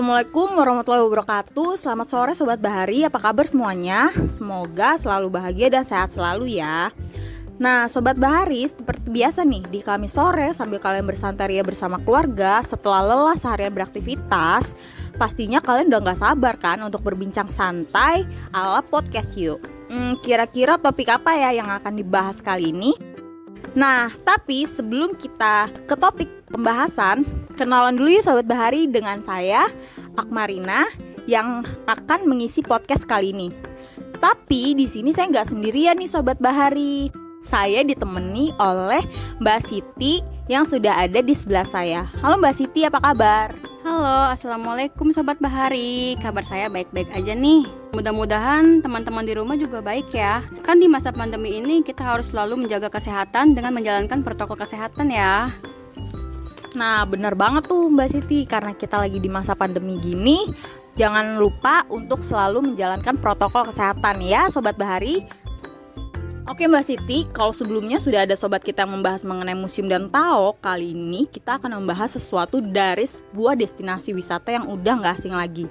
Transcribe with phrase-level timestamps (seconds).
[0.00, 4.08] Assalamualaikum warahmatullahi wabarakatuh Selamat sore Sobat Bahari, apa kabar semuanya?
[4.32, 6.88] Semoga selalu bahagia dan sehat selalu ya
[7.60, 12.64] Nah Sobat Bahari, seperti biasa nih Di Kamis sore sambil kalian bersantai ya bersama keluarga
[12.64, 14.72] Setelah lelah seharian beraktivitas
[15.20, 18.24] Pastinya kalian udah gak sabar kan Untuk berbincang santai
[18.56, 19.60] ala podcast yuk
[19.92, 22.96] hmm, Kira-kira topik apa ya yang akan dibahas kali ini?
[23.76, 27.22] Nah, tapi sebelum kita ke topik pembahasan,
[27.60, 29.68] kenalan dulu ya Sobat Bahari dengan saya,
[30.16, 30.88] Akmarina,
[31.28, 33.52] yang akan mengisi podcast kali ini.
[34.16, 37.12] Tapi di sini saya nggak sendirian nih Sobat Bahari.
[37.44, 39.00] Saya ditemani oleh
[39.40, 42.08] Mbak Siti yang sudah ada di sebelah saya.
[42.24, 43.52] Halo Mbak Siti, apa kabar?
[43.80, 47.64] Halo, Assalamualaikum Sobat Bahari Kabar saya baik-baik aja nih
[47.96, 52.60] Mudah-mudahan teman-teman di rumah juga baik ya Kan di masa pandemi ini kita harus selalu
[52.60, 55.48] menjaga kesehatan dengan menjalankan protokol kesehatan ya
[56.74, 60.46] Nah bener banget tuh Mbak Siti Karena kita lagi di masa pandemi gini
[60.94, 65.26] Jangan lupa untuk selalu menjalankan protokol kesehatan ya Sobat Bahari
[66.50, 70.58] Oke Mbak Siti, kalau sebelumnya sudah ada sobat kita yang membahas mengenai museum dan Tao,
[70.58, 75.70] kali ini kita akan membahas sesuatu dari sebuah destinasi wisata yang udah nggak asing lagi.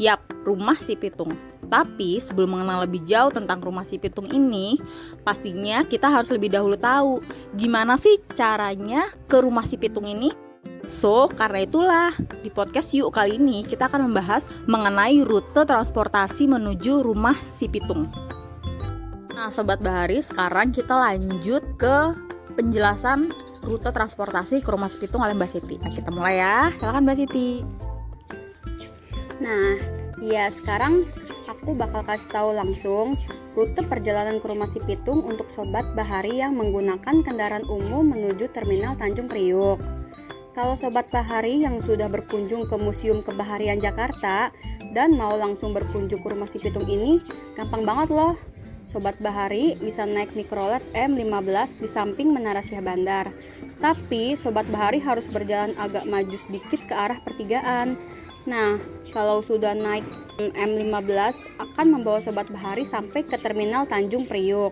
[0.00, 1.36] Yap, rumah si Pitung.
[1.66, 4.78] Tapi sebelum mengenal lebih jauh tentang rumah si Pitung ini,
[5.26, 7.22] pastinya kita harus lebih dahulu tahu
[7.58, 10.30] gimana sih caranya ke rumah si Pitung ini.
[10.86, 12.10] So, karena itulah
[12.46, 18.06] di podcast Yuk kali ini kita akan membahas mengenai rute transportasi menuju rumah si Pitung.
[19.34, 21.96] Nah, sobat Bahari, sekarang kita lanjut ke
[22.56, 23.34] penjelasan
[23.66, 25.76] rute transportasi ke rumah Sepitung oleh Mbak Siti.
[25.82, 26.70] Nah, kita mulai ya.
[26.78, 27.50] Silakan Mbak Siti.
[29.42, 29.76] Nah,
[30.24, 31.04] ya sekarang
[31.66, 33.18] aku bakal kasih tahu langsung
[33.58, 38.94] rute perjalanan ke rumah si Pitung untuk sobat Bahari yang menggunakan kendaraan umum menuju Terminal
[38.94, 39.82] Tanjung Priuk.
[40.54, 44.54] Kalau sobat Bahari yang sudah berkunjung ke Museum Kebaharian Jakarta
[44.94, 47.18] dan mau langsung berkunjung ke rumah si Pitung ini,
[47.58, 48.38] gampang banget loh
[48.86, 53.34] Sobat Bahari bisa naik mikrolet M15 di samping Menara Syah Bandar.
[53.82, 57.98] Tapi Sobat Bahari harus berjalan agak maju sedikit ke arah pertigaan.
[58.46, 58.78] Nah,
[59.10, 60.06] kalau sudah naik
[60.38, 64.70] M15 akan membawa Sobat Bahari sampai ke Terminal Tanjung Priuk.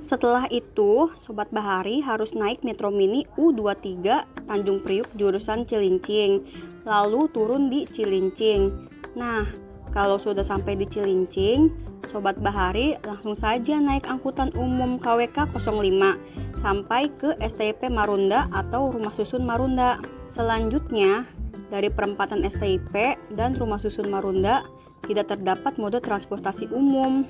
[0.00, 4.00] Setelah itu, Sobat Bahari harus naik Metro Mini U23
[4.48, 6.48] Tanjung Priuk jurusan Cilincing,
[6.88, 8.88] lalu turun di Cilincing.
[9.12, 9.44] Nah,
[9.92, 11.68] kalau sudah sampai di Cilincing,
[12.08, 16.16] Sobat Bahari langsung saja naik angkutan umum KWK 05
[16.64, 20.00] sampai ke STP Marunda atau Rumah Susun Marunda.
[20.32, 21.28] Selanjutnya,
[21.70, 22.92] dari perempatan STIP
[23.38, 24.66] dan Rumah Susun Marunda
[25.06, 27.24] tidak terdapat mode transportasi umum.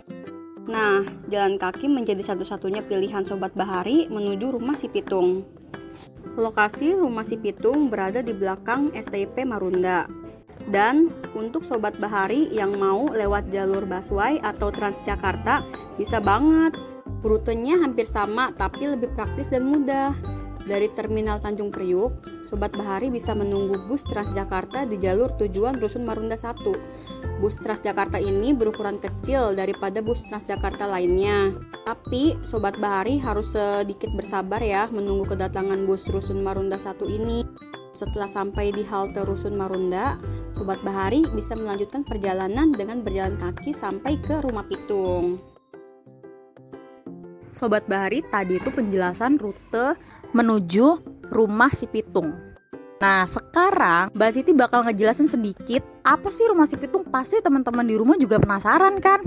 [0.66, 5.44] Nah, jalan kaki menjadi satu-satunya pilihan Sobat Bahari menuju Rumah Sipitung.
[6.34, 10.08] Lokasi Rumah Sipitung berada di belakang STIP Marunda.
[10.68, 15.64] Dan untuk sobat bahari yang mau lewat jalur busway atau Transjakarta
[15.96, 16.76] bisa banget.
[17.24, 20.12] Rutenya hampir sama tapi lebih praktis dan mudah.
[20.70, 26.38] Dari Terminal Tanjung Priuk, Sobat Bahari bisa menunggu bus Transjakarta di jalur tujuan Rusun Marunda
[26.38, 27.42] 1.
[27.42, 31.50] Bus Transjakarta ini berukuran kecil daripada bus Transjakarta lainnya.
[31.82, 37.42] Tapi Sobat Bahari harus sedikit bersabar ya menunggu kedatangan bus Rusun Marunda 1 ini.
[37.90, 40.22] Setelah sampai di halte Rusun Marunda,
[40.54, 45.42] Sobat Bahari bisa melanjutkan perjalanan dengan berjalan kaki sampai ke rumah Pitung.
[47.50, 49.98] Sobat Bahari, tadi itu penjelasan rute
[50.34, 51.02] menuju
[51.34, 52.50] rumah si Pitung.
[53.00, 57.08] Nah, sekarang Mbak Siti bakal ngejelasin sedikit apa sih rumah si Pitung.
[57.08, 59.24] Pasti teman-teman di rumah juga penasaran kan?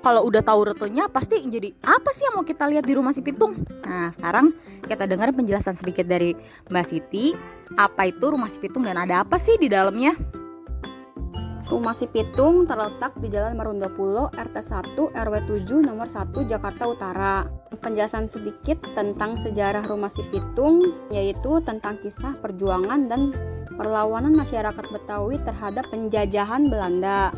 [0.00, 3.20] Kalau udah tahu rutenya, pasti jadi apa sih yang mau kita lihat di rumah si
[3.20, 3.52] Pitung?
[3.84, 4.56] Nah, sekarang
[4.88, 6.32] kita dengar penjelasan sedikit dari
[6.72, 7.36] Mbak Siti.
[7.76, 10.16] Apa itu rumah si Pitung dan ada apa sih di dalamnya?
[11.70, 16.82] Rumah Si Pitung terletak di Jalan Marunda Pulo, RT 1, RW 7, nomor 1, Jakarta
[16.90, 17.46] Utara.
[17.78, 23.30] Penjelasan sedikit tentang sejarah Rumah Si Pitung, yaitu tentang kisah perjuangan dan
[23.78, 27.30] perlawanan masyarakat Betawi terhadap penjajahan Belanda.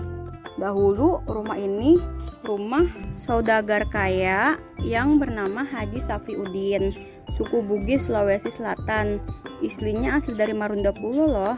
[0.56, 2.00] Dahulu rumah ini
[2.48, 2.88] rumah
[3.20, 6.96] saudagar kaya yang bernama Haji Safiuddin,
[7.28, 9.20] suku Bugis Sulawesi Selatan.
[9.60, 11.56] Istrinya asli dari Marunda Pulo loh.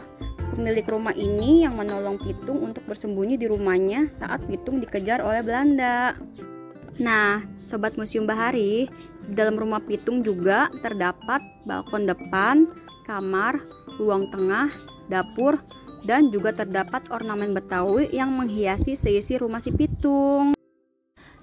[0.55, 6.15] Pemilik rumah ini yang menolong Pitung untuk bersembunyi di rumahnya saat Pitung dikejar oleh Belanda.
[6.95, 8.87] Nah, sobat Museum Bahari,
[9.27, 12.71] di dalam rumah Pitung juga terdapat balkon depan,
[13.03, 13.59] kamar,
[13.99, 14.71] ruang tengah,
[15.11, 15.59] dapur,
[16.07, 20.54] dan juga terdapat ornamen Betawi yang menghiasi seisi rumah si Pitung.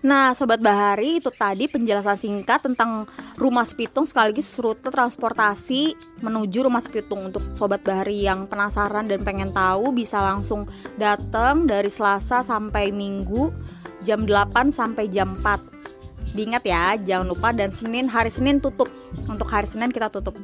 [0.03, 3.07] Nah, Sobat Bahari, itu tadi penjelasan singkat tentang
[3.39, 5.95] Rumah Sepitung sekaligus rute transportasi
[6.27, 7.31] menuju Rumah Sepitung.
[7.31, 10.67] Untuk Sobat Bahari yang penasaran dan pengen tahu bisa langsung
[10.99, 13.55] datang dari Selasa sampai Minggu
[14.03, 16.35] jam 8 sampai jam 4.
[16.35, 18.91] Diingat ya, jangan lupa dan Senin, hari Senin tutup.
[19.31, 20.35] Untuk hari Senin kita tutup.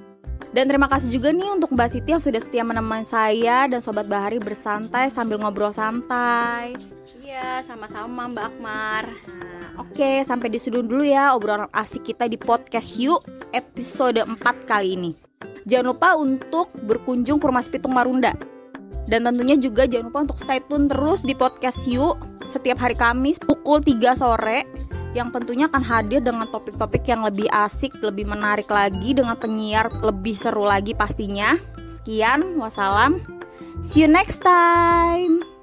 [0.55, 4.07] Dan terima kasih juga nih untuk Mbak Siti yang sudah setia menemani saya dan Sobat
[4.07, 6.98] Bahari bersantai sambil ngobrol santai.
[7.59, 9.05] Sama-sama Mbak Akmar.
[9.27, 14.39] Nah, Oke, sampai di sini dulu ya obrolan asik kita di podcast Yuk episode 4
[14.63, 15.11] kali ini.
[15.67, 18.33] Jangan lupa untuk berkunjung ke Rumah Pitung Marunda.
[19.11, 22.15] Dan tentunya juga jangan lupa untuk stay tune terus di podcast Yuk
[22.47, 24.63] setiap hari Kamis pukul 3 sore
[25.17, 30.37] yang tentunya akan hadir dengan topik-topik yang lebih asik, lebih menarik lagi dengan penyiar lebih
[30.37, 31.59] seru lagi pastinya.
[31.91, 33.19] Sekian, wassalam.
[33.83, 35.58] See you next time.